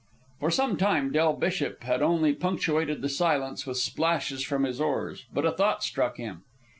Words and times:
For 0.39 0.49
some 0.49 0.77
time 0.77 1.11
Del 1.11 1.33
Bishop 1.33 1.83
had 1.83 2.01
only 2.01 2.33
punctuated 2.33 3.03
the 3.03 3.07
silence 3.07 3.67
with 3.67 3.77
splashes 3.77 4.43
from 4.43 4.63
his 4.63 4.81
oars; 4.81 5.25
but 5.31 5.45
a 5.45 5.51
thought 5.51 5.83
struck 5.83 6.17
him. 6.17 6.41